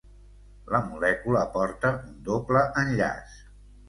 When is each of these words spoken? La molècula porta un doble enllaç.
La 0.75 0.79
molècula 0.85 1.43
porta 1.57 1.91
un 1.97 2.15
doble 2.31 2.63
enllaç. 2.85 3.37